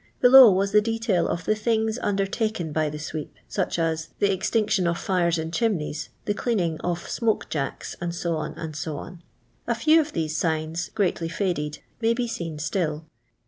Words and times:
Below 0.19 0.49
was 0.51 0.71
the 0.71 0.81
detail 0.81 1.27
of 1.27 1.45
the 1.45 1.53
things 1.53 1.99
undertaken 2.01 2.71
by 2.71 2.89
the 2.89 2.97
sweep, 2.97 3.35
such 3.47 3.77
as 3.77 4.09
the 4.17 4.31
ex 4.31 4.49
tinction 4.49 4.89
of 4.89 4.97
fires 4.97 5.37
in 5.37 5.51
chimneys, 5.51 6.09
the 6.25 6.33
cleaning 6.33 6.79
of 6.81 7.07
smoke 7.07 7.49
jacks, 7.51 7.95
&c., 7.99 8.29
ice. 8.29 8.87
A 9.67 9.75
few 9.75 10.01
of 10.01 10.13
these 10.13 10.35
signs, 10.35 10.89
greatly 10.89 11.29
£ided, 11.29 11.77
may 12.01 12.15
be 12.15 12.27
seen 12.27 12.57
still. 12.57 13.05